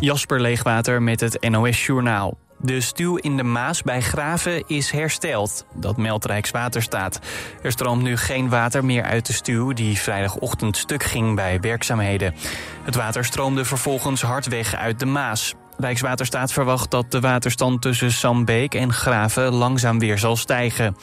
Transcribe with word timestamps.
Jasper 0.00 0.40
Leegwater 0.40 1.02
met 1.02 1.20
het 1.20 1.48
NOS 1.48 1.86
Journaal. 1.86 2.38
De 2.58 2.80
stuw 2.80 3.16
in 3.16 3.36
de 3.36 3.42
Maas 3.42 3.82
bij 3.82 4.00
Graven 4.00 4.64
is 4.66 4.90
hersteld. 4.90 5.66
Dat 5.74 5.96
meldt 5.96 6.24
Rijkswaterstaat. 6.24 7.20
Er 7.62 7.72
stroomt 7.72 8.02
nu 8.02 8.16
geen 8.16 8.48
water 8.48 8.84
meer 8.84 9.02
uit 9.02 9.26
de 9.26 9.32
stuw 9.32 9.72
die 9.72 9.98
vrijdagochtend 9.98 10.76
stuk 10.76 11.02
ging 11.02 11.34
bij 11.34 11.60
werkzaamheden. 11.60 12.34
Het 12.82 12.94
water 12.94 13.24
stroomde 13.24 13.64
vervolgens 13.64 14.22
hard 14.22 14.46
weg 14.46 14.74
uit 14.74 14.98
de 14.98 15.06
Maas. 15.06 15.54
Rijkswaterstaat 15.76 16.52
verwacht 16.52 16.90
dat 16.90 17.10
de 17.10 17.20
waterstand 17.20 17.82
tussen 17.82 18.12
Sambeek 18.12 18.74
en 18.74 18.92
Graven 18.92 19.52
langzaam 19.52 19.98
weer 19.98 20.18
zal 20.18 20.36
stijgen. 20.36 20.96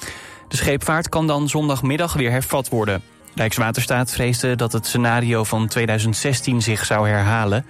De 0.47 0.57
scheepvaart 0.57 1.09
kan 1.09 1.27
dan 1.27 1.49
zondagmiddag 1.49 2.13
weer 2.13 2.31
hervat 2.31 2.69
worden. 2.69 3.01
Rijkswaterstaat 3.35 4.11
vreesde 4.11 4.55
dat 4.55 4.71
het 4.71 4.87
scenario 4.87 5.43
van 5.43 5.67
2016 5.67 6.61
zich 6.61 6.85
zou 6.85 7.09
herhalen. 7.09 7.65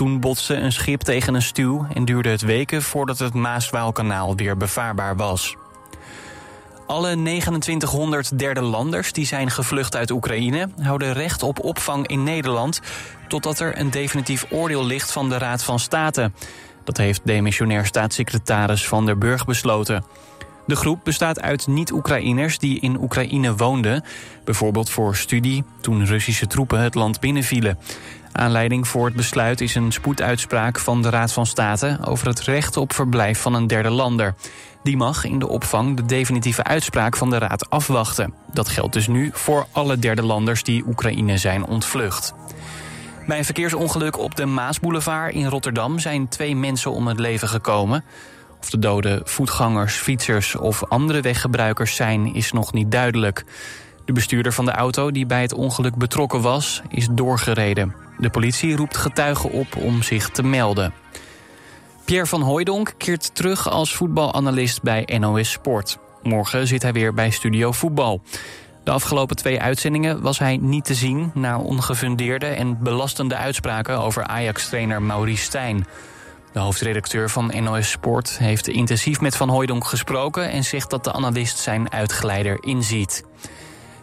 Toen 0.00 0.20
botste 0.20 0.54
een 0.54 0.72
schip 0.72 1.00
tegen 1.00 1.34
een 1.34 1.42
stuw 1.42 1.86
en 1.94 2.04
duurde 2.04 2.28
het 2.28 2.40
weken 2.40 2.82
voordat 2.82 3.18
het 3.18 3.34
Maaswaalkanaal 3.34 4.36
weer 4.36 4.56
bevaarbaar 4.56 5.16
was. 5.16 5.56
Alle 6.86 7.12
2900 7.12 8.38
derde 8.38 8.60
landers 8.60 9.12
die 9.12 9.26
zijn 9.26 9.50
gevlucht 9.50 9.96
uit 9.96 10.10
Oekraïne 10.10 10.68
houden 10.80 11.12
recht 11.12 11.42
op 11.42 11.64
opvang 11.64 12.06
in 12.06 12.22
Nederland 12.22 12.80
totdat 13.28 13.58
er 13.58 13.78
een 13.78 13.90
definitief 13.90 14.46
oordeel 14.50 14.86
ligt 14.86 15.12
van 15.12 15.28
de 15.28 15.38
Raad 15.38 15.62
van 15.62 15.78
State. 15.78 16.30
Dat 16.84 16.96
heeft 16.96 17.20
demissionair 17.24 17.86
staatssecretaris 17.86 18.88
Van 18.88 19.06
der 19.06 19.18
Burg 19.18 19.44
besloten. 19.44 20.04
De 20.66 20.76
groep 20.76 21.00
bestaat 21.04 21.40
uit 21.40 21.66
niet-Oekraïners 21.66 22.58
die 22.58 22.80
in 22.80 23.02
Oekraïne 23.02 23.56
woonden, 23.56 24.04
bijvoorbeeld 24.44 24.90
voor 24.90 25.16
studie 25.16 25.64
toen 25.80 26.06
Russische 26.06 26.46
troepen 26.46 26.80
het 26.80 26.94
land 26.94 27.20
binnenvielen. 27.20 27.78
Aanleiding 28.32 28.88
voor 28.88 29.06
het 29.06 29.16
besluit 29.16 29.60
is 29.60 29.74
een 29.74 29.92
spoeduitspraak 29.92 30.78
van 30.78 31.02
de 31.02 31.10
Raad 31.10 31.32
van 31.32 31.46
State 31.46 31.98
over 32.04 32.26
het 32.26 32.40
recht 32.40 32.76
op 32.76 32.92
verblijf 32.92 33.40
van 33.40 33.54
een 33.54 33.66
derde 33.66 33.90
lander. 33.90 34.34
Die 34.82 34.96
mag 34.96 35.24
in 35.24 35.38
de 35.38 35.48
opvang 35.48 35.96
de 35.96 36.06
definitieve 36.06 36.64
uitspraak 36.64 37.16
van 37.16 37.30
de 37.30 37.38
Raad 37.38 37.70
afwachten. 37.70 38.34
Dat 38.52 38.68
geldt 38.68 38.92
dus 38.92 39.06
nu 39.06 39.30
voor 39.32 39.66
alle 39.72 39.98
derde 39.98 40.22
landers 40.22 40.62
die 40.62 40.84
Oekraïne 40.86 41.38
zijn 41.38 41.64
ontvlucht. 41.64 42.34
Bij 43.26 43.38
een 43.38 43.44
verkeersongeluk 43.44 44.18
op 44.18 44.36
de 44.36 44.46
Maasboulevard 44.46 45.34
in 45.34 45.46
Rotterdam 45.46 45.98
zijn 45.98 46.28
twee 46.28 46.56
mensen 46.56 46.92
om 46.92 47.06
het 47.06 47.18
leven 47.18 47.48
gekomen. 47.48 48.04
Of 48.60 48.70
de 48.70 48.78
doden 48.78 49.20
voetgangers, 49.24 49.94
fietsers 49.94 50.56
of 50.56 50.84
andere 50.84 51.20
weggebruikers 51.20 51.96
zijn, 51.96 52.34
is 52.34 52.52
nog 52.52 52.72
niet 52.72 52.90
duidelijk. 52.90 53.44
De 54.10 54.16
bestuurder 54.16 54.52
van 54.52 54.64
de 54.64 54.72
auto 54.72 55.10
die 55.10 55.26
bij 55.26 55.42
het 55.42 55.52
ongeluk 55.52 55.96
betrokken 55.96 56.40
was, 56.40 56.82
is 56.88 57.08
doorgereden. 57.10 57.94
De 58.18 58.30
politie 58.30 58.76
roept 58.76 58.96
getuigen 58.96 59.50
op 59.50 59.76
om 59.76 60.02
zich 60.02 60.30
te 60.30 60.42
melden. 60.42 60.92
Pierre 62.04 62.26
van 62.26 62.42
Hooijdonk 62.42 62.92
keert 62.96 63.34
terug 63.34 63.68
als 63.68 63.94
voetbalanalist 63.94 64.82
bij 64.82 65.18
NOS 65.18 65.50
Sport. 65.50 65.98
Morgen 66.22 66.66
zit 66.66 66.82
hij 66.82 66.92
weer 66.92 67.14
bij 67.14 67.30
Studio 67.30 67.72
Voetbal. 67.72 68.22
De 68.84 68.90
afgelopen 68.90 69.36
twee 69.36 69.60
uitzendingen 69.60 70.22
was 70.22 70.38
hij 70.38 70.56
niet 70.56 70.84
te 70.84 70.94
zien... 70.94 71.30
na 71.34 71.58
ongefundeerde 71.58 72.46
en 72.46 72.82
belastende 72.82 73.36
uitspraken 73.36 73.98
over 73.98 74.24
Ajax-trainer 74.24 75.02
Maurice 75.02 75.44
Stijn. 75.44 75.86
De 76.52 76.58
hoofdredacteur 76.58 77.30
van 77.30 77.52
NOS 77.62 77.90
Sport 77.90 78.38
heeft 78.38 78.68
intensief 78.68 79.20
met 79.20 79.36
Van 79.36 79.48
Hooijdonk 79.48 79.84
gesproken... 79.84 80.50
en 80.50 80.64
zegt 80.64 80.90
dat 80.90 81.04
de 81.04 81.12
analist 81.12 81.58
zijn 81.58 81.92
uitgeleider 81.92 82.58
inziet. 82.60 83.24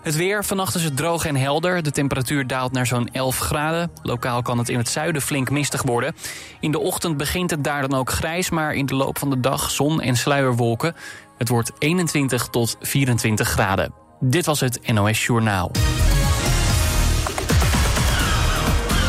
Het 0.07 0.15
weer, 0.15 0.45
vannacht 0.45 0.75
is 0.75 0.83
het 0.83 0.97
droog 0.97 1.25
en 1.25 1.35
helder. 1.35 1.83
De 1.83 1.91
temperatuur 1.91 2.47
daalt 2.47 2.71
naar 2.71 2.87
zo'n 2.87 3.09
11 3.11 3.39
graden. 3.39 3.91
Lokaal 4.01 4.41
kan 4.41 4.57
het 4.57 4.69
in 4.69 4.77
het 4.77 4.89
zuiden 4.89 5.21
flink 5.21 5.49
mistig 5.49 5.83
worden. 5.83 6.15
In 6.59 6.71
de 6.71 6.79
ochtend 6.79 7.17
begint 7.17 7.51
het 7.51 7.63
daar 7.63 7.87
dan 7.87 7.99
ook 7.99 8.11
grijs... 8.11 8.49
maar 8.49 8.73
in 8.73 8.85
de 8.85 8.95
loop 8.95 9.19
van 9.19 9.29
de 9.29 9.39
dag 9.39 9.71
zon 9.71 10.01
en 10.01 10.15
sluierwolken. 10.15 10.95
Het 11.37 11.49
wordt 11.49 11.71
21 11.79 12.47
tot 12.47 12.77
24 12.81 13.47
graden. 13.47 13.93
Dit 14.19 14.45
was 14.45 14.59
het 14.59 14.79
NOS 14.93 15.25
Journaal. 15.25 15.71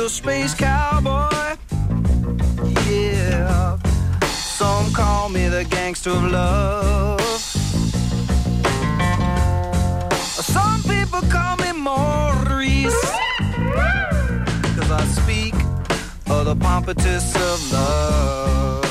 the 0.05 0.11
space 0.11 0.53
cowboy. 0.53 1.57
Yeah. 2.91 3.79
Some 4.59 4.93
call 4.93 5.31
me 5.31 5.49
the 5.49 5.65
gangster 5.65 6.11
of 6.11 6.25
love. 6.31 7.21
Some 10.57 10.83
people 10.83 11.23
call 11.35 11.57
me 11.57 11.73
Maurice. 11.73 13.03
Cause 14.77 14.91
I 14.91 15.05
speak 15.21 15.55
of 16.29 16.45
the 16.51 16.57
pompatus 16.57 17.35
of 17.49 17.59
love. 17.73 18.85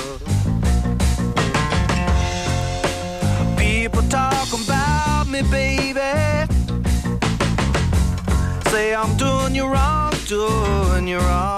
People 3.56 4.02
talk 4.10 4.48
about 4.52 5.28
me, 5.28 5.44
baby. 5.44 6.00
Say 8.72 8.96
I'm 8.96 9.16
doing 9.18 9.54
you 9.54 9.68
wrong, 9.68 10.03
doing 10.28 11.08
you 11.08 11.18
wrong. 11.18 11.58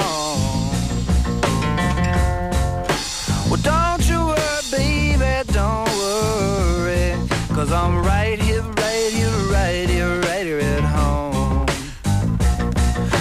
Well, 3.50 3.62
don't 3.62 4.10
you 4.10 4.26
worry, 4.26 4.62
baby, 4.72 5.52
don't 5.54 5.90
worry. 6.02 7.16
Cause 7.54 7.72
I'm 7.72 7.98
right 8.04 8.40
here, 8.40 8.62
right 8.62 9.12
here, 9.12 9.30
right 9.52 9.88
here, 9.88 10.20
right 10.22 10.46
here 10.46 10.60
at 10.60 10.84
home. 10.84 11.66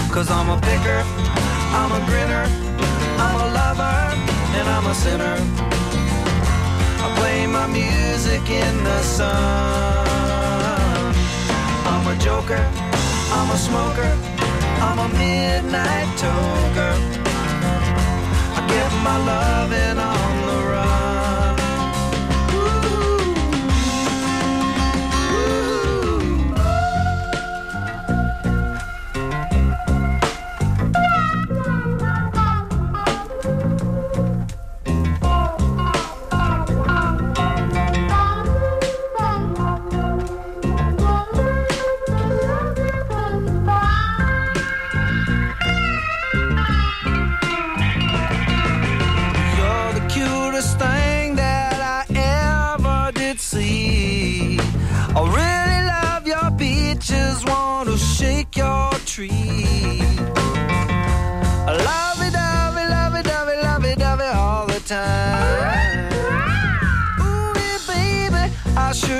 Cause 0.09 0.31
I'm 0.31 0.49
a 0.49 0.59
picker, 0.61 1.03
I'm 1.79 1.91
a 1.91 2.01
grinner, 2.07 2.45
I'm 3.17 3.39
a 3.41 3.47
lover, 3.53 3.97
and 4.57 4.67
I'm 4.67 4.85
a 4.87 4.95
sinner. 4.95 5.37
I 7.03 7.15
play 7.17 7.45
my 7.45 7.67
music 7.67 8.49
in 8.49 8.83
the 8.83 9.01
sun. 9.01 9.35
I'm 11.85 12.07
a 12.07 12.17
joker, 12.19 12.67
I'm 13.31 13.51
a 13.51 13.57
smoker, 13.57 14.34
I'm 14.87 14.99
a 14.99 15.07
midnight 15.17 16.09
toker. 16.21 16.95
I 18.57 18.61
get 18.71 18.91
my 19.07 19.17
love 19.31 19.71
on 19.97 20.15
the 20.19 20.24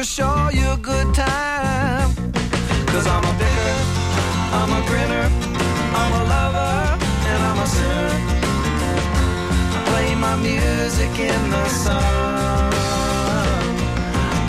show 0.06 0.50
you 0.54 0.70
a 0.70 0.78
good 0.78 1.16
time. 1.16 2.14
Cause 2.86 3.08
I'm 3.08 3.26
a 3.26 3.34
bitter, 3.42 3.76
I'm 4.54 4.72
a 4.80 4.82
grinner, 4.88 5.28
I'm 6.00 6.14
a 6.22 6.24
lover, 6.34 6.74
and 7.30 7.40
I'm 7.50 7.60
a 7.60 7.66
sinner 7.66 8.14
I 9.76 9.84
play 9.90 10.14
my 10.14 10.36
music 10.36 11.10
in 11.18 11.50
the 11.50 11.68
sun. 11.70 12.74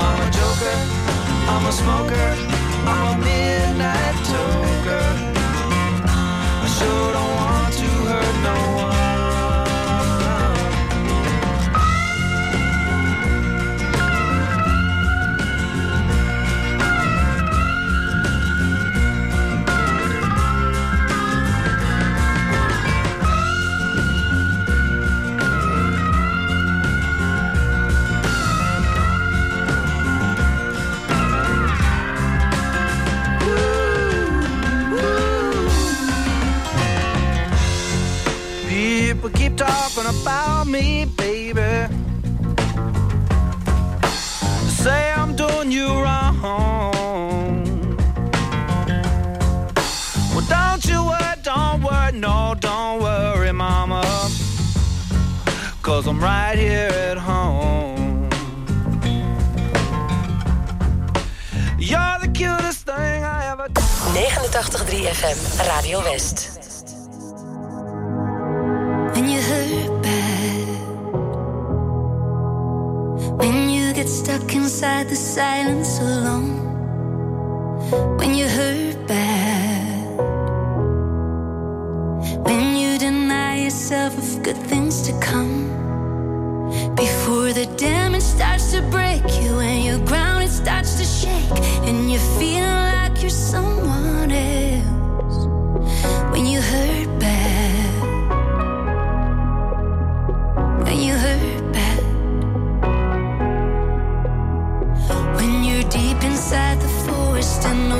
I'm 0.04 0.18
a 0.26 0.30
joker, 0.38 0.76
I'm 1.52 1.64
a 1.64 1.72
smoker, 1.72 2.28
I'm 2.92 3.06
a 3.14 3.24
midnight 3.24 4.16
toker. 4.28 5.08
I 6.64 6.68
sure 6.78 7.15
talking 39.56 40.04
about 40.04 40.66
me, 40.66 41.06
baby. 41.16 41.88
Say 44.68 45.12
I'm 45.12 45.34
doing 45.34 45.72
you 45.72 45.88
wrong. 45.88 46.42
Well, 50.34 50.46
don't 50.48 50.84
you 50.84 51.04
worry, 51.04 51.36
don't 51.42 51.82
worry, 51.82 52.12
no, 52.12 52.54
don't 52.60 53.00
worry, 53.00 53.52
mama. 53.52 54.02
Cause 55.82 56.06
I'm 56.06 56.20
right 56.20 56.58
here 56.58 56.90
at 57.10 57.16
home. 57.16 58.28
You're 61.78 62.18
the 62.20 62.30
cutest 62.34 62.84
thing 62.86 63.24
I 63.24 63.52
ever 63.52 63.68
89.3 63.68 65.06
FM, 65.06 65.68
Radio 65.68 66.00
West. 66.00 66.55
Inside 74.66 75.08
the 75.08 75.14
silence 75.14 76.00
alone, 76.00 76.58
when 78.18 78.34
you 78.34 78.48
hurt 78.48 78.96
bad, 79.06 80.18
when 82.44 82.74
you 82.74 82.98
deny 82.98 83.62
yourself 83.62 84.18
of 84.18 84.42
good 84.42 84.56
things 84.56 85.02
to 85.02 85.12
come, 85.20 85.68
before 86.96 87.52
the 87.52 87.66
damage 87.76 88.24
starts 88.24 88.72
to 88.72 88.82
break 88.90 89.22
you 89.40 89.60
and 89.60 89.84
your 89.84 90.04
ground 90.04 90.42
it 90.42 90.50
starts 90.50 90.96
to 90.98 91.04
shake, 91.04 91.60
and 91.86 92.10
you 92.10 92.18
feel 92.36 92.75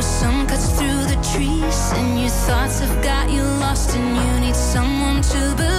sun 0.06 0.46
cuts 0.46 0.68
through 0.78 1.02
the 1.12 1.18
trees, 1.32 1.92
and 1.98 2.20
your 2.20 2.30
thoughts 2.46 2.78
have 2.80 3.02
got 3.02 3.30
you 3.30 3.42
lost, 3.42 3.96
and 3.96 4.08
you 4.16 4.46
need 4.46 4.56
someone 4.56 5.20
to 5.22 5.54
believe 5.56 5.75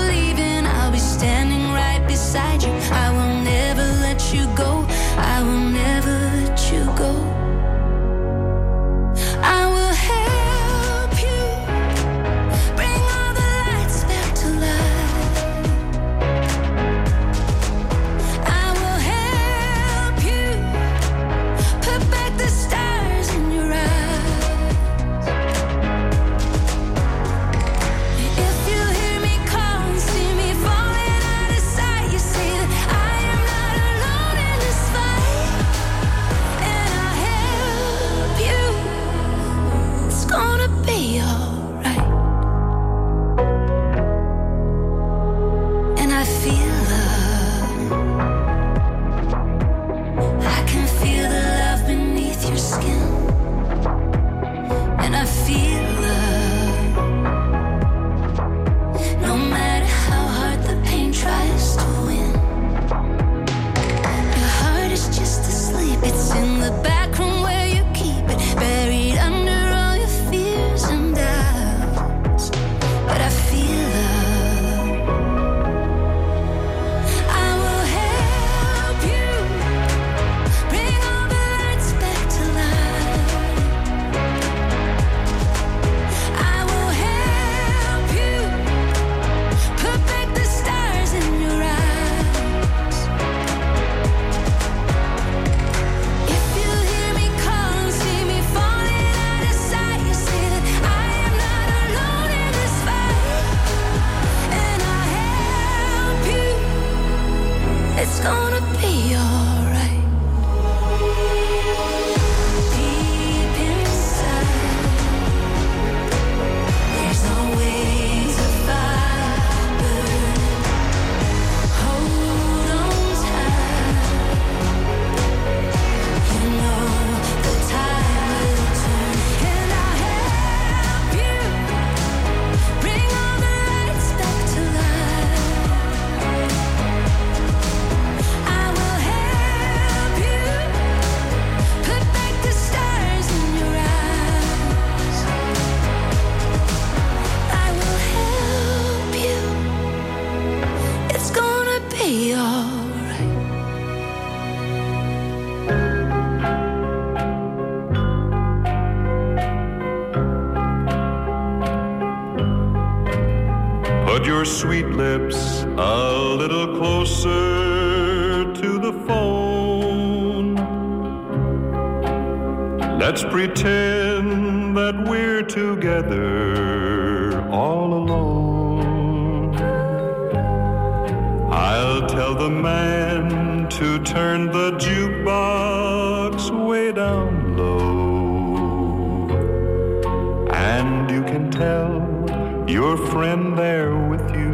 tell 191.57 192.65
your 192.67 192.95
friend 193.11 193.57
there 193.57 193.95
with 194.11 194.25
you, 194.39 194.51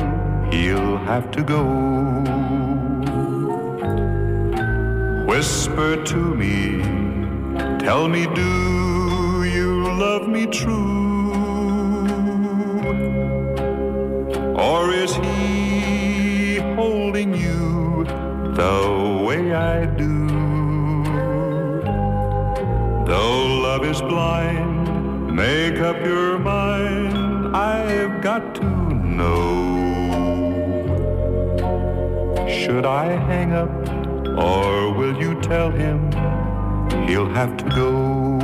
he'll 0.52 0.98
have 1.00 1.30
to 1.32 1.44
go. 1.44 1.64
Whisper 5.28 6.02
to 6.12 6.22
me, 6.42 6.82
tell 7.80 8.08
me, 8.08 8.24
do 8.42 9.44
you 9.44 9.72
love 10.06 10.30
me 10.30 10.46
true? 10.46 11.34
Or 14.56 14.94
is 14.94 15.14
he 15.16 16.58
holding 16.78 17.34
you 17.36 18.06
the 18.62 19.24
way 19.28 19.54
I 19.54 19.86
do? 19.86 20.14
Though 23.10 23.46
love 23.68 23.84
is 23.84 24.02
blind, 24.02 25.36
make 25.36 25.80
up 25.80 26.00
your 26.06 26.40
mind. 26.40 26.93
Got 28.24 28.56
to 28.56 28.64
know. 28.64 29.36
Should 32.48 32.86
I 32.86 33.08
hang 33.28 33.52
up, 33.52 33.70
or 34.40 34.94
will 34.94 35.22
you 35.22 35.42
tell 35.42 35.70
him 35.70 36.10
he'll 37.06 37.28
have 37.28 37.58
to 37.58 37.66
go? 37.76 38.40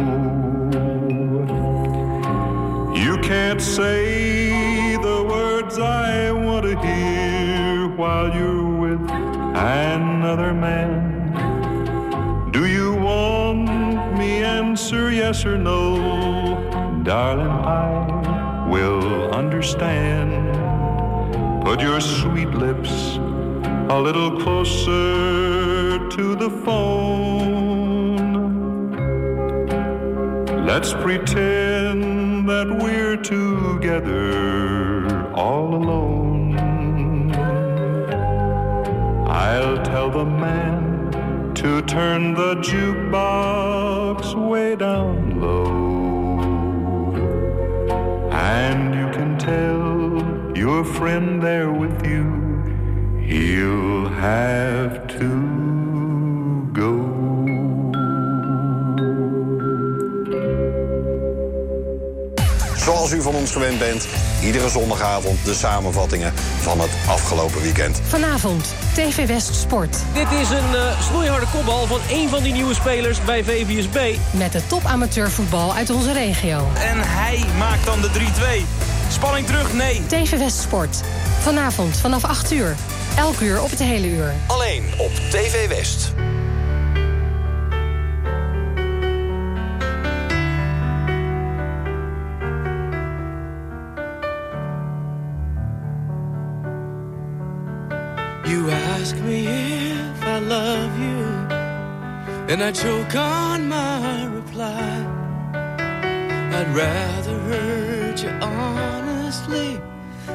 You 2.93 3.19
can't 3.19 3.61
say 3.61 4.97
the 4.97 5.23
words 5.23 5.79
I 5.79 6.29
want 6.33 6.65
to 6.65 6.77
hear 6.81 7.87
while 7.95 8.35
you're 8.35 8.75
with 8.81 8.99
another 9.09 10.53
man. 10.53 12.51
Do 12.51 12.65
you 12.65 12.95
want 12.95 14.17
me 14.17 14.43
answer 14.43 15.09
yes 15.09 15.45
or 15.45 15.57
no? 15.57 17.01
Darling, 17.05 17.47
I 17.47 18.18
will 18.69 19.33
understand. 19.33 20.31
Put 21.63 21.81
your 21.81 21.99
sweet 21.99 22.49
lips 22.49 23.17
a 23.89 23.99
little 23.99 24.39
closer 24.39 26.07
to 26.09 26.35
the 26.35 26.49
phone. 26.63 28.17
Let's 30.65 30.93
pretend 30.93 32.47
that 32.47 32.67
we're 32.81 33.17
together 33.17 35.33
all 35.33 35.73
alone. 35.73 36.57
I'll 39.27 39.83
tell 39.83 40.11
the 40.11 40.25
man 40.25 41.53
to 41.55 41.81
turn 41.81 42.35
the 42.35 42.55
jukebox 42.55 44.35
way 44.49 44.75
down 44.75 45.28
tell 49.39 50.21
your 50.53 50.83
friend 50.83 51.41
there 51.41 51.71
with 51.71 52.05
you, 52.05 52.25
he'll 53.21 54.09
have 54.09 55.07
to 55.07 55.29
go. 56.73 57.19
Zoals 62.77 63.11
u 63.11 63.21
van 63.21 63.35
ons 63.35 63.51
gewend 63.51 63.79
bent, 63.79 64.07
iedere 64.43 64.69
zondagavond 64.69 65.45
de 65.45 65.53
samenvattingen 65.53 66.33
van 66.59 66.79
het 66.79 66.89
afgelopen 67.07 67.61
weekend. 67.61 68.01
Vanavond, 68.07 68.73
TV 68.93 69.27
West 69.27 69.55
Sport. 69.55 69.97
Dit 70.13 70.31
is 70.31 70.49
een 70.49 70.75
eh 70.75 71.01
snoeiharde 71.01 71.45
kopbal 71.53 71.85
van 71.85 71.99
één 72.09 72.29
van 72.29 72.43
die 72.43 72.53
nieuwe 72.53 72.73
spelers 72.73 73.23
bij 73.23 73.43
VVSB. 73.43 74.17
Met 74.31 74.51
de 74.51 74.61
top 74.67 74.85
amateurvoetbal 74.85 75.73
uit 75.73 75.89
onze 75.89 76.13
regio. 76.13 76.57
En 76.57 76.97
hij 76.99 77.43
maakt 77.57 77.85
dan 77.85 78.01
de 78.01 78.09
3-2. 78.09 78.88
Spanning 79.19 79.47
terug? 79.47 79.73
Nee. 79.73 80.01
TV 80.07 80.37
West 80.37 80.59
Sport. 80.59 81.01
Vanavond 81.39 81.97
vanaf 81.97 82.23
8 82.23 82.51
uur. 82.51 82.75
Elk 83.17 83.39
uur 83.39 83.61
op 83.61 83.69
het 83.69 83.79
hele 83.79 84.07
uur. 84.07 84.33
Alleen 84.47 84.83
op 84.97 85.11
TV 85.11 85.67
West. 85.67 86.13
You 98.43 98.71
ask 98.99 99.15
me 99.15 99.43
if 99.43 100.23
I 100.27 100.39
love 100.39 100.99
you, 100.99 101.25
and 102.49 102.61
I 102.61 102.71
choke 102.71 103.17
on 103.17 103.67
my 103.67 104.27
reply. 104.35 105.07
I'd 106.51 106.75
rather 106.75 107.39
hurt 107.39 108.21
you 108.21 108.31
honestly 109.29 109.79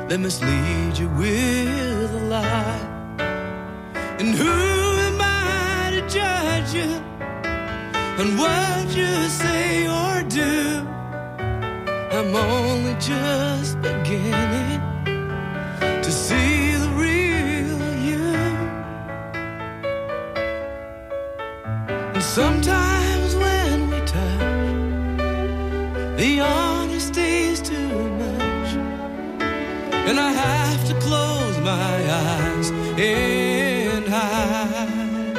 than 0.09 0.23
mislead 0.23 0.97
you 0.97 1.09
with 1.09 2.15
a 2.15 2.25
lie. 2.29 3.17
And 4.21 4.33
who 4.37 4.55
am 5.09 5.19
I 5.21 5.91
to 5.95 6.09
judge 6.09 6.73
you 6.79 7.03
on 8.21 8.39
what 8.39 8.87
you 8.95 9.13
say 9.29 9.89
or 9.89 10.23
do? 10.29 10.87
I'm 12.17 12.37
only 12.37 12.95
just 13.01 13.83
beginning 13.83 14.94
And 30.09 30.21
I 30.21 30.33
have 30.33 30.87
to 30.89 30.95
close 31.01 31.57
my 31.59 31.95
eyes 32.27 32.71
and 32.99 34.07
hide. 34.07 35.39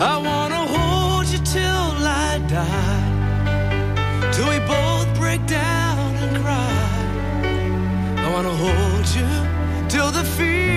I 0.00 0.16
wanna 0.28 0.62
hold 0.76 1.26
you 1.28 1.38
till 1.56 1.92
I 2.26 2.38
die. 2.58 4.32
Till 4.32 4.48
we 4.48 4.58
both 4.66 5.08
break 5.18 5.46
down 5.46 6.16
and 6.22 6.36
cry. 6.42 6.88
I 8.24 8.26
wanna 8.32 8.56
hold 8.64 9.06
you 9.18 9.30
till 9.88 10.10
the 10.10 10.24
fear 10.24 10.69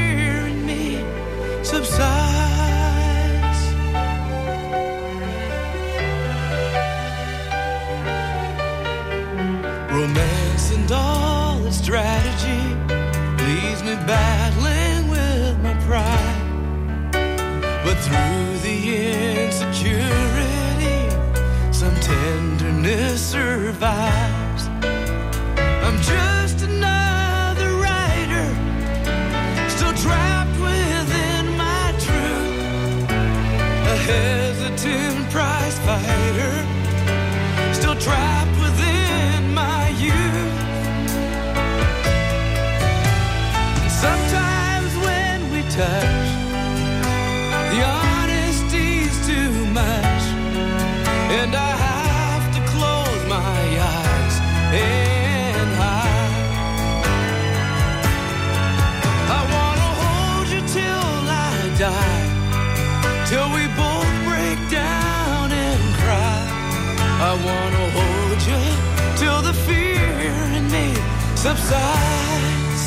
subsides. 71.44 72.84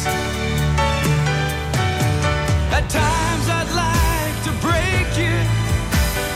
At 2.76 2.86
times 2.88 3.46
I'd 3.58 3.72
like 3.84 4.36
to 4.48 4.52
break 4.66 5.08
you 5.22 5.36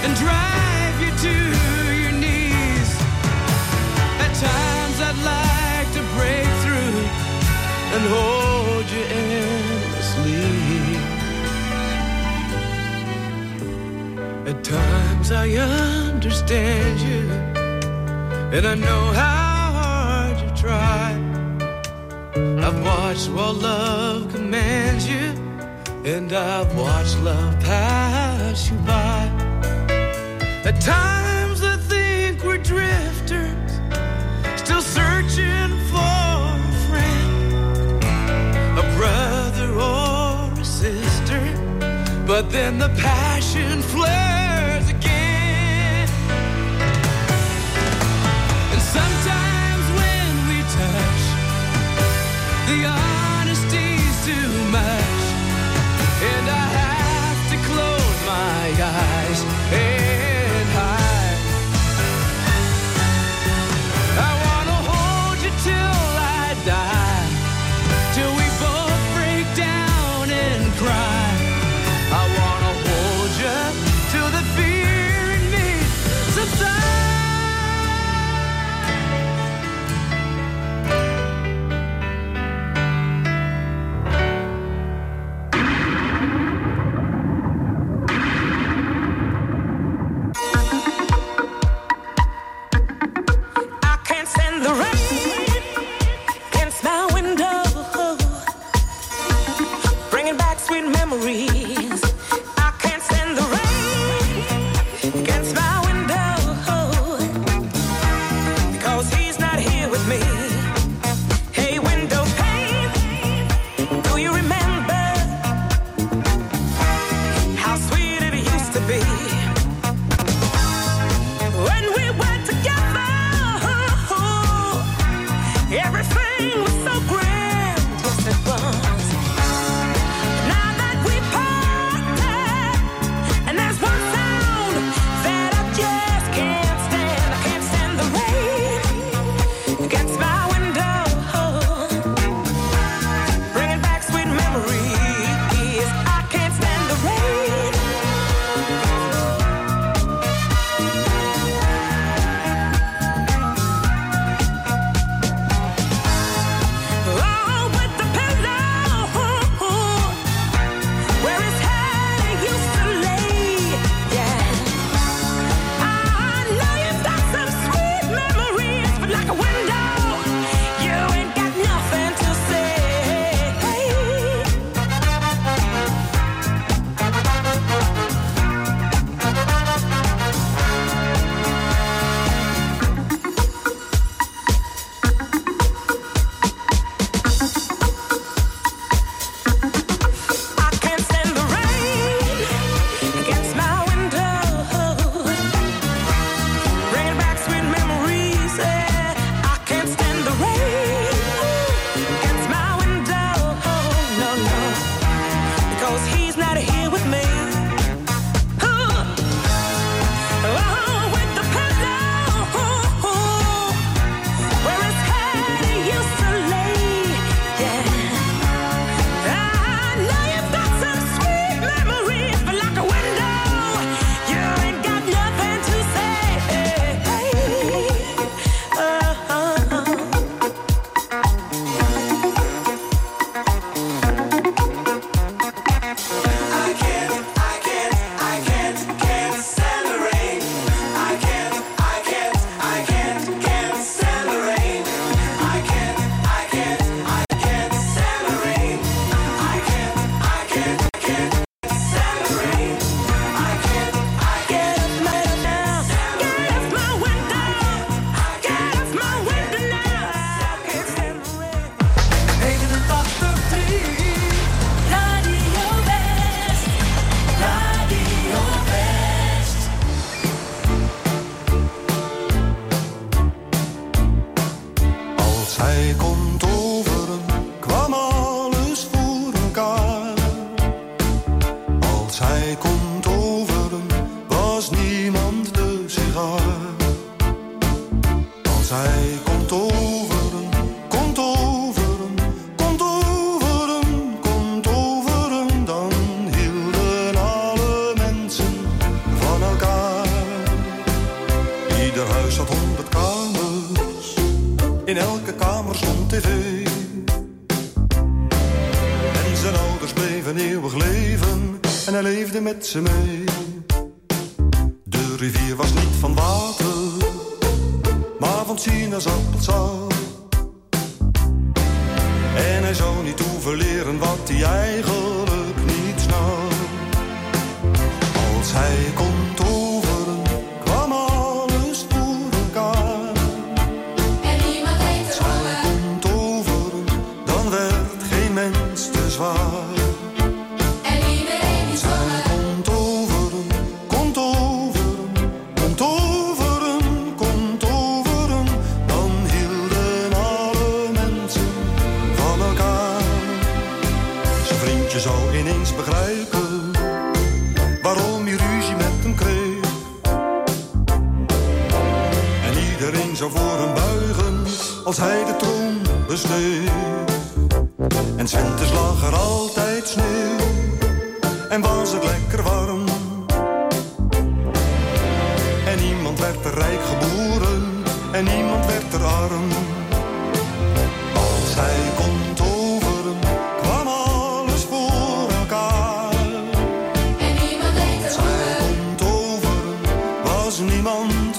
and 0.05 0.11
drive 0.25 0.97
you 1.05 1.13
to 1.27 1.35
your 2.03 2.15
knees. 2.23 2.91
At 4.25 4.33
times 4.49 4.97
I'd 5.09 5.21
like 5.35 5.89
to 5.97 6.03
break 6.19 6.49
through 6.63 6.99
and 7.95 8.03
hold 8.15 8.87
you 8.95 9.05
endlessly. 9.25 10.45
At 14.51 14.59
times 14.63 15.33
I 15.33 15.47
understand 16.13 17.01
you 17.01 17.23
and 18.55 18.67
I 18.67 18.75
know 18.75 19.05
how. 19.15 19.40
watched 23.11 23.31
what 23.31 23.57
love 23.57 24.33
commands 24.33 25.09
you, 25.09 25.35
and 26.05 26.33
I've 26.33 26.73
watched 26.77 27.19
love 27.19 27.59
pass 27.59 28.71
you 28.71 28.77
by. 28.87 29.27
At 30.65 30.81
times 30.81 31.61
I 31.65 31.77
think 31.77 32.45
we're 32.45 32.59
drifters, 32.59 33.73
still 34.61 34.81
searching 34.81 35.73
for 35.91 36.21
a 36.55 36.73
friend, 36.87 38.05
a 38.79 38.85
brother 38.97 39.71
or 39.75 40.61
a 40.61 40.65
sister, 40.65 41.43
but 42.29 42.53
then 42.53 42.79
the 42.79 42.91
passion 42.91 43.83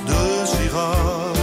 de 0.08 0.46
sigaar. 0.46 1.41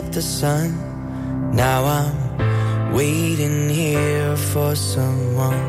up 0.00 0.12
the 0.12 0.22
sun. 0.22 0.68
Now 1.52 1.84
I'm 1.84 2.92
waiting 2.92 3.68
here 3.68 4.34
for 4.36 4.74
someone. 4.74 5.66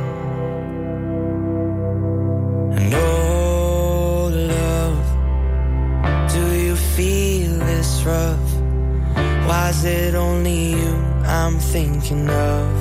And 2.77 2.93
oh, 2.93 4.29
love, 4.57 5.05
do 6.35 6.43
you 6.65 6.75
feel 6.95 7.51
this 7.71 8.03
rough? 8.03 8.51
Why 9.47 9.69
is 9.69 9.83
it 9.83 10.15
only 10.15 10.59
you 10.79 10.93
I'm 11.39 11.59
thinking 11.59 12.29
of? 12.29 12.80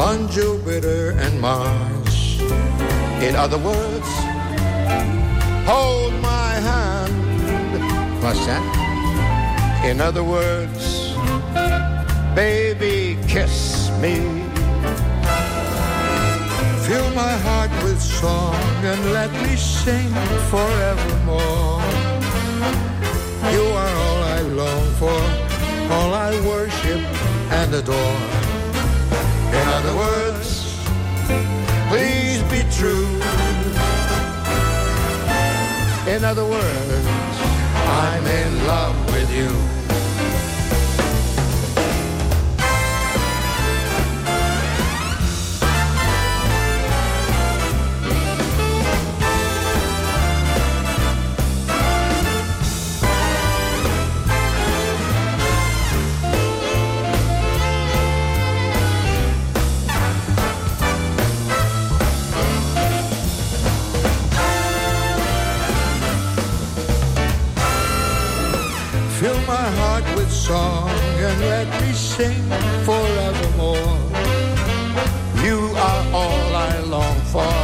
On 0.00 0.28
Jupiter 0.28 1.10
and 1.18 1.38
Mars. 1.38 2.40
In 3.20 3.36
other 3.36 3.58
words, 3.58 4.08
hold 5.68 6.14
my 6.22 6.52
hand. 6.68 7.12
What's 8.22 8.46
that? 8.46 8.64
In 9.84 10.00
other 10.00 10.24
words, 10.24 11.12
baby, 12.34 13.18
kiss 13.28 13.90
me. 14.00 14.16
Fill 16.86 17.08
my 17.14 17.34
heart 17.46 17.70
with 17.84 18.00
song 18.00 18.54
and 18.90 19.12
let 19.12 19.30
me 19.42 19.54
sing 19.54 20.12
forevermore. 20.48 21.82
You 23.54 23.64
are 23.82 23.94
all 24.04 24.20
I 24.38 24.40
long 24.62 24.86
for, 25.00 25.20
all 25.94 26.14
I 26.14 26.32
worship 26.48 27.02
and 27.52 27.74
adore. 27.74 28.39
True. 32.80 33.04
In 36.08 36.24
other 36.24 36.46
words, 36.46 37.08
I'm 37.74 38.26
in 38.26 38.66
love 38.66 38.96
with 39.12 39.30
you. 39.36 39.79
Sing 72.20 72.42
forevermore. 72.84 73.96
You 75.46 75.58
are 75.88 76.04
all 76.20 76.48
I 76.70 76.72
long 76.94 77.18
for, 77.32 77.54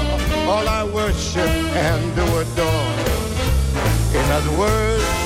all 0.51 0.67
I 0.81 0.83
worship 0.99 1.51
and 1.89 2.03
do 2.17 2.25
adore. 2.43 2.93
In 4.19 4.27
other 4.37 4.55
words, 4.59 5.26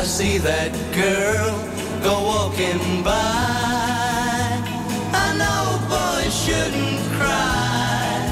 I 0.00 0.04
see 0.04 0.38
that 0.38 0.72
girl 0.94 1.50
go 2.02 2.24
walking 2.24 3.02
by. 3.04 3.12
I 5.12 5.28
know 5.36 5.78
boys 5.92 6.32
shouldn't 6.42 7.00
cry. 7.20 8.24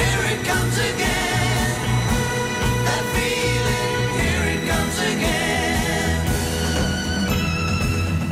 Here 0.00 0.24
it 0.32 0.40
comes 0.48 0.76
again, 0.92 1.76
that 2.86 3.04
feeling, 3.12 3.92
here 4.16 4.46
it 4.56 4.62
comes 4.72 4.96
again. 5.12 6.20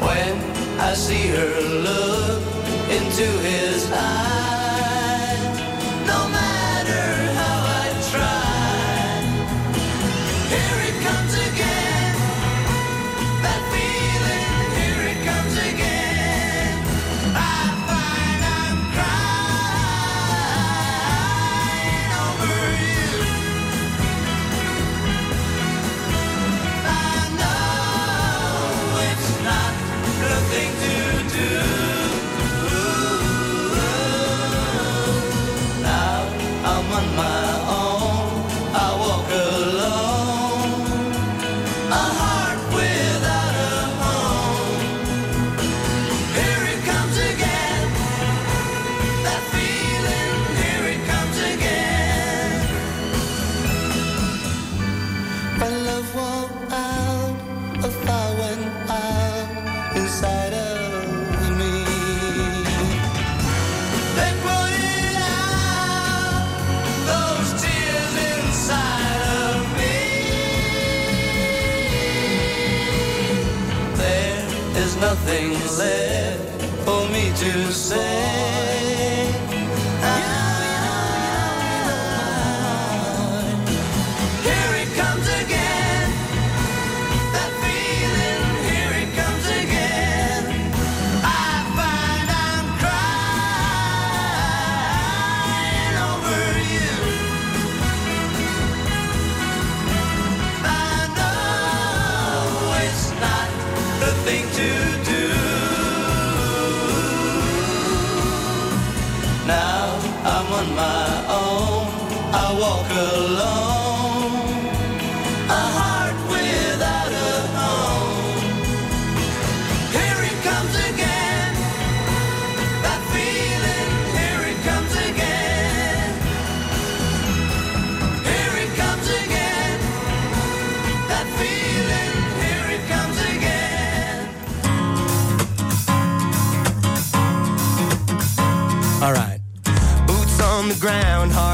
When 0.00 0.32
I 0.80 0.94
see 0.94 1.26
her 1.36 1.60
look 1.60 2.40
into 2.88 3.26
his 3.44 3.92
eyes. 3.92 4.47
nothing 75.00 75.52
left 75.78 76.62
for 76.84 77.08
me 77.12 77.30
to 77.36 77.72
say. 77.72 78.77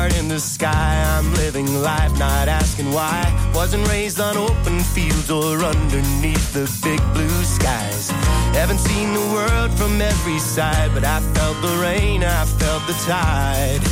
heart 0.05 0.19
in 0.19 0.29
the 0.29 0.41
sky. 0.41 0.95
I'm 1.17 1.33
living 1.35 1.83
life, 1.83 2.13
not 2.19 2.49
asking 2.49 2.93
why. 2.93 3.21
Wasn't 3.55 3.87
raised 3.89 4.21
on 4.21 4.37
open 4.37 4.81
fields 4.81 5.31
or 5.31 5.65
underneath 5.65 6.53
the 6.53 6.67
big 6.83 7.01
blue 7.15 7.45
skies. 7.45 8.11
Haven't 8.61 8.81
seen 8.81 9.15
the 9.15 9.27
world 9.37 9.71
from 9.79 10.01
every 10.01 10.39
side, 10.39 10.91
but 10.93 11.05
I 11.05 11.21
felt 11.35 11.57
the 11.63 11.77
rain, 11.89 12.23
I 12.23 12.45
felt 12.61 12.83
the 12.87 12.97
tide. 13.13 13.83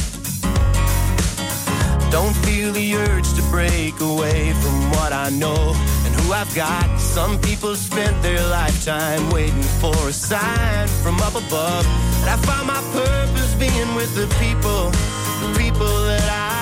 Don't 2.11 2.37
feel 2.47 2.73
the 2.73 2.97
urge 2.97 3.29
to 3.39 3.43
break 3.51 3.99
away 4.01 4.53
from 4.63 4.77
what 4.97 5.13
I 5.15 5.31
know 5.31 5.63
and 6.05 6.13
who 6.21 6.33
I've 6.33 6.55
got. 6.55 6.89
Some 7.01 7.39
people 7.41 7.75
spent 7.75 8.23
their 8.23 8.43
lifetime 8.49 9.31
waiting 9.31 9.69
for 9.81 9.97
a 10.09 10.13
sign 10.13 10.89
from 11.03 11.17
up 11.21 11.35
above. 11.35 11.87
And 12.21 12.29
I 12.35 12.37
found 12.49 12.67
my 12.67 12.83
purpose 12.93 13.55
being 13.55 13.95
with 13.95 14.13
the 14.15 14.29
people 14.45 14.93
people 15.73 16.05
that 16.05 16.29
I 16.29 16.62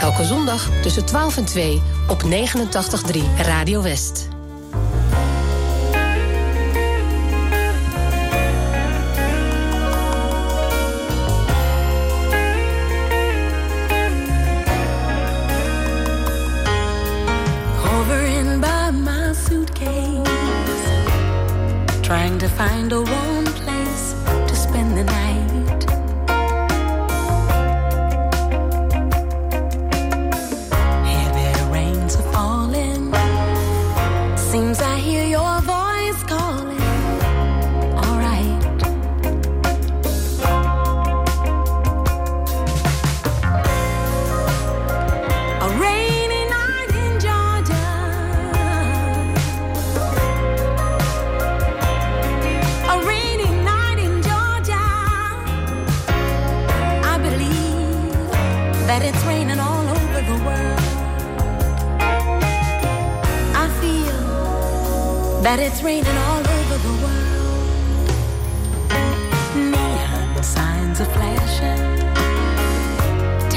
Elke 0.00 0.24
zondag 0.24 0.68
tussen 0.82 1.04
12 1.04 1.36
en 1.36 1.44
2 1.44 1.82
op 2.08 2.22
89.3 2.22 2.28
Radio 3.36 3.82
West. 3.82 4.28
Hovering 17.82 18.60
my 18.92 19.34
suitcase, 19.48 20.30
trying 22.00 22.38
to 22.38 22.46
find 22.48 22.92
a 22.92 23.03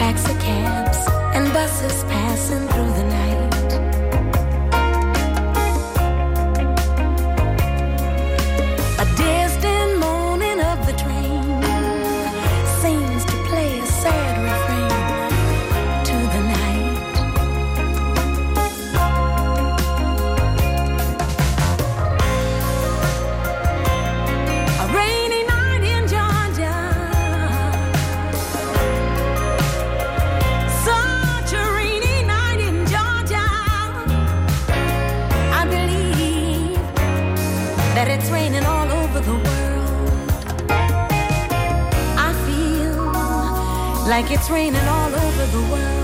taxicabs 0.08 1.00
and 1.36 1.54
buses 1.54 2.06
passing 2.06 2.66
through 2.70 2.94
the 2.94 3.04
night. 3.04 3.47
like 44.22 44.32
it's 44.32 44.50
raining 44.50 44.82
all 44.88 45.14
over 45.14 45.46
the 45.46 45.62
world. 45.72 45.97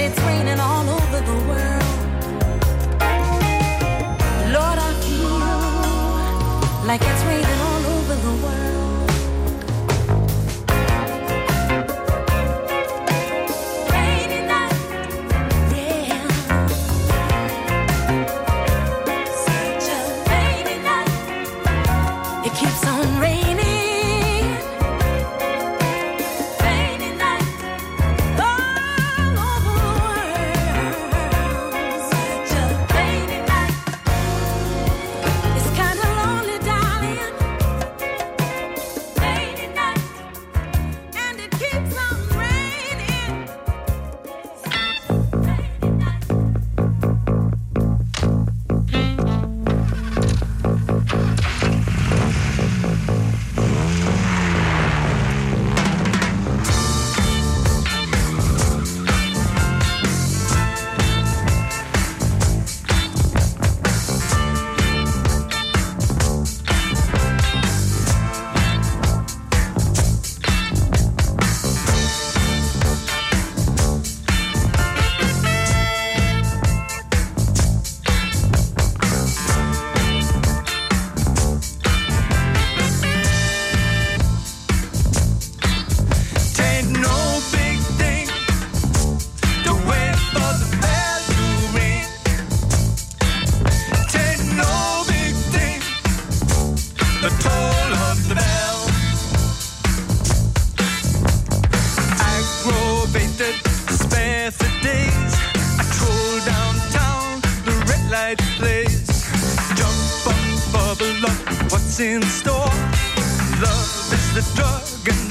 it's 0.00 0.21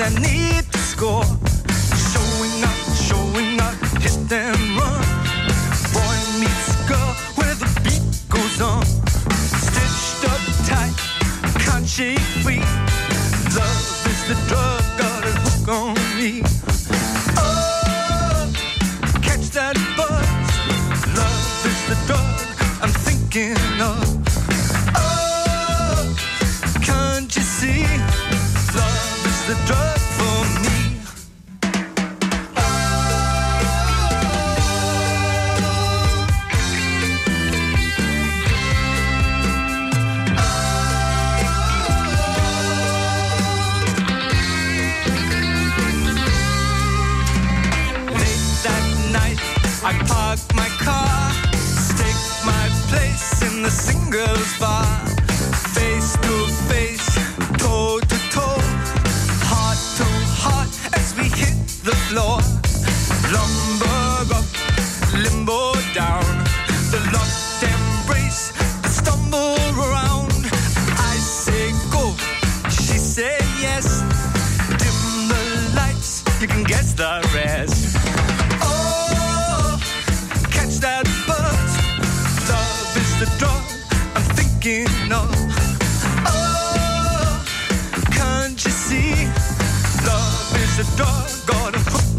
你 0.09 0.61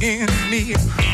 in 0.02 0.26
me. 0.50 1.11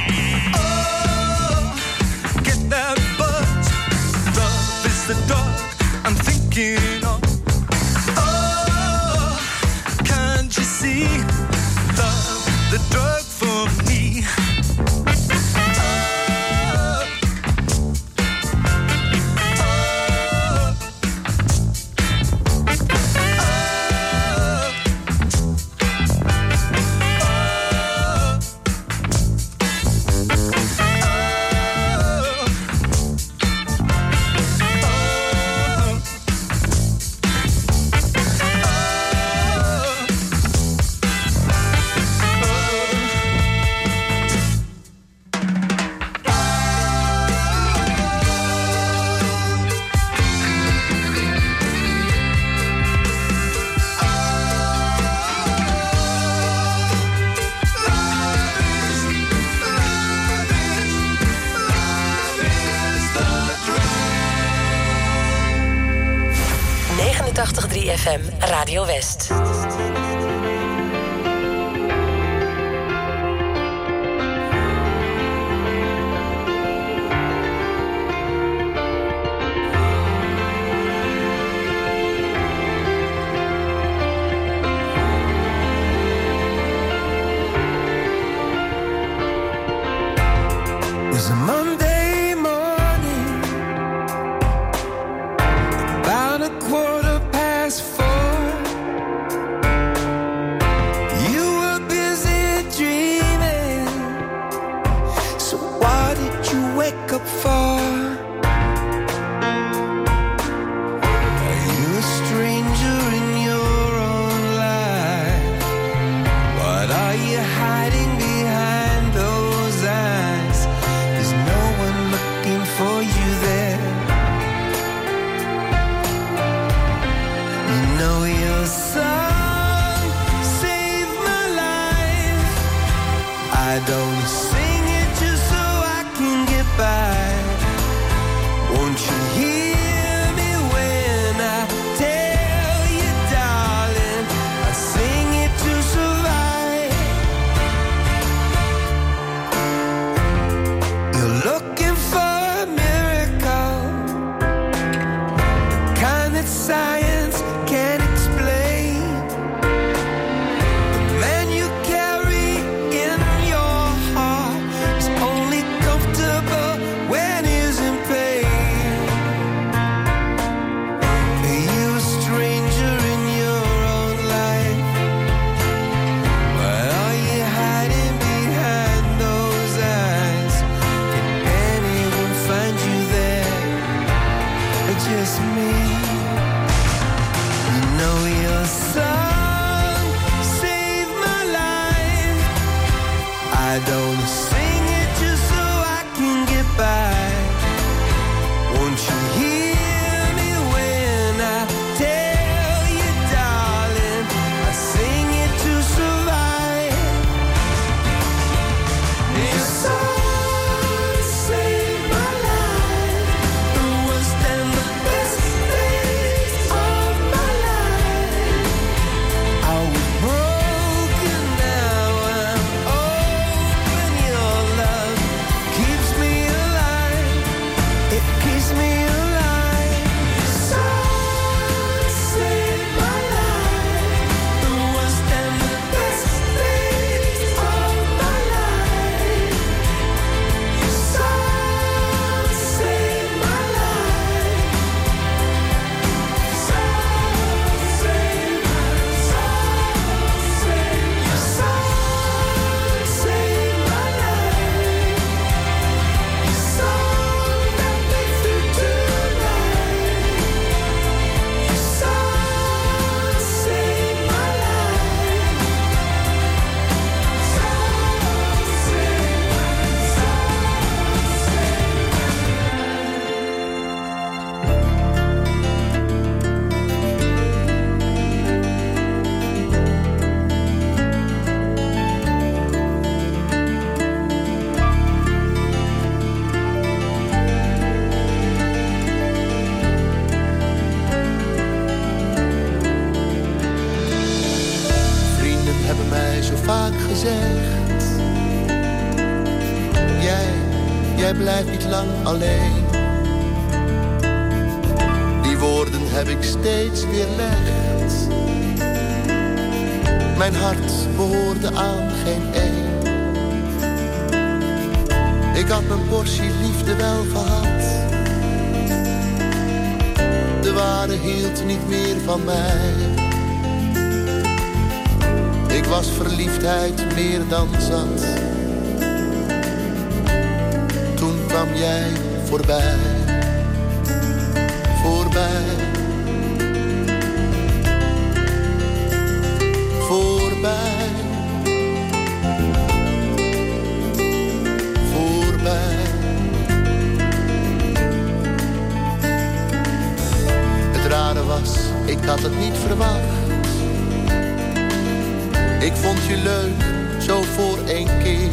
Je 356.28 356.36
leuk, 356.36 356.82
zo 357.22 357.42
voor 357.42 357.78
één 357.86 358.18
keer. 358.22 358.50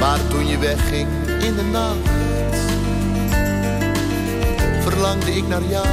Maar 0.00 0.18
toen 0.28 0.46
je 0.46 0.58
wegging 0.58 1.08
in 1.42 1.54
de 1.54 1.62
nacht, 1.72 2.10
verlangde 4.80 5.32
ik 5.32 5.48
naar 5.48 5.62
jou 5.62 5.86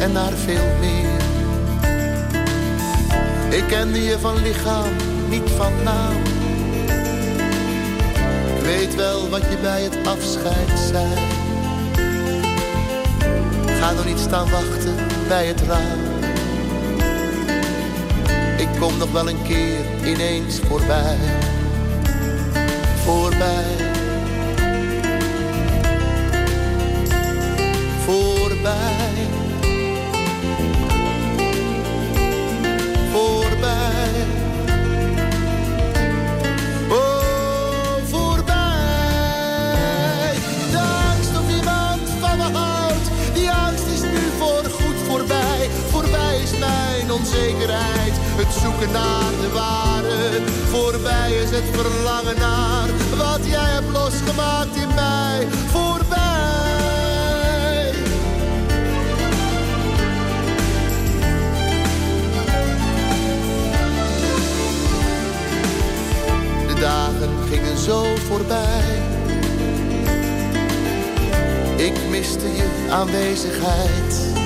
en 0.00 0.12
naar 0.12 0.32
veel 0.32 0.68
meer. 0.80 1.16
Ik 3.58 3.64
kende 3.66 4.04
je 4.04 4.18
van 4.18 4.42
lichaam, 4.42 4.92
niet 5.28 5.50
van 5.56 5.72
naam. 5.84 6.16
Ik 8.56 8.64
weet 8.64 8.94
wel 8.94 9.28
wat 9.28 9.40
je 9.40 9.56
bij 9.60 9.82
het 9.82 10.06
afscheid 10.06 10.78
zei. 10.90 11.06
Ga 13.80 13.92
nog 13.92 14.04
niet 14.04 14.18
staan 14.18 14.50
wachten 14.50 14.94
bij 15.28 15.46
het 15.46 15.60
raam. 15.60 16.07
Kom 18.78 18.98
nog 18.98 19.12
wel 19.12 19.28
een 19.28 19.42
keer 19.42 20.06
ineens 20.06 20.60
voorbij. 20.68 21.16
Voorbij. 23.04 23.64
Voorbij. 28.04 29.26
Voorbij. 33.12 34.26
Oh, 36.90 37.96
voorbij. 38.04 38.54
De 40.70 40.78
angst 40.78 41.30
of 41.30 41.56
iemand 41.56 42.00
van 42.20 42.36
me 42.36 42.58
houdt. 42.58 43.10
Die 43.34 43.50
angst 43.50 43.86
is 43.86 44.02
nu 44.02 44.20
voorgoed 44.38 44.96
voorbij. 45.08 45.68
Voorbij 45.90 46.40
is 46.42 46.58
mijn 46.58 47.12
onzekerheid. 47.12 47.97
Het 48.38 48.52
zoeken 48.52 48.92
naar 48.92 49.30
de 49.40 49.50
ware. 49.52 50.40
Voorbij 50.70 51.32
is 51.32 51.50
het 51.50 51.64
verlangen 51.72 52.38
naar 52.38 52.88
wat 53.16 53.46
jij 53.46 53.70
hebt 53.70 53.90
losgemaakt 53.92 54.76
in 54.76 54.94
mij. 54.94 55.46
Voorbij. 55.66 56.18
De 66.66 66.80
dagen 66.80 67.30
gingen 67.50 67.78
zo 67.78 68.04
voorbij. 68.16 69.02
Ik 71.76 71.94
miste 72.10 72.46
je 72.46 72.86
aanwezigheid. 72.90 74.36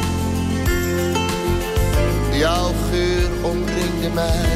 Jouw 2.33 2.73
geur 2.91 3.12
omringde 3.43 4.11
mij. 4.15 4.49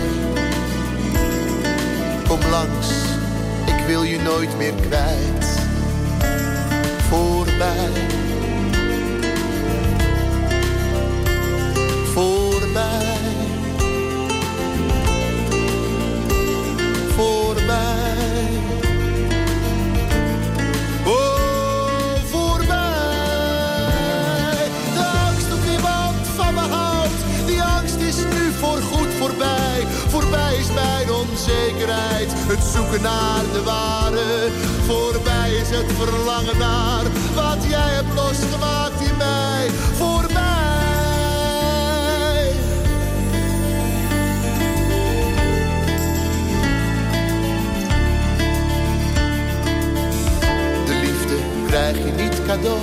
Kom 2.29 2.41
langs, 2.51 2.89
ik 3.67 3.87
wil 3.87 4.03
je 4.03 4.19
nooit 4.19 4.57
meer 4.57 4.75
kwijt. 4.75 5.45
Voorbij. 7.09 7.57
Voorbij. 7.59 8.16
Het 32.49 32.65
zoeken 32.65 33.03
naar 33.03 33.43
de 33.53 33.63
ware. 33.63 34.51
Voorbij 34.87 35.51
is 35.51 35.69
het 35.71 35.93
verlangen 35.93 36.59
naar 36.59 37.05
wat 37.35 37.65
jij 37.69 37.91
hebt 37.95 38.15
losgemaakt 38.15 39.01
in 39.01 39.17
mij. 39.17 39.69
Voorbij. 39.71 40.45
De 50.87 50.95
liefde 51.03 51.37
krijg 51.67 51.97
je 51.97 52.13
niet 52.23 52.47
cadeau. 52.47 52.81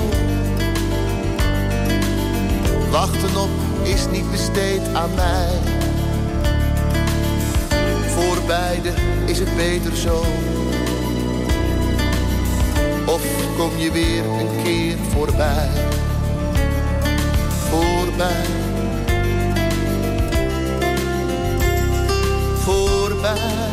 Wachten 2.90 3.38
op 3.42 3.50
is 3.84 4.08
niet 4.12 4.32
besteed 4.32 4.94
aan 4.94 5.14
mij. 5.16 5.73
Beide 8.54 8.94
is 9.26 9.40
het 9.40 9.56
beter 9.56 9.96
zo. 9.96 10.24
Of 13.06 13.22
kom 13.58 13.78
je 13.78 13.92
weer 13.92 14.26
een 14.26 14.64
keer. 14.64 14.98
Voorbij. 14.98 15.70
Voorbij. 17.70 18.46
Voorbij. 22.60 23.73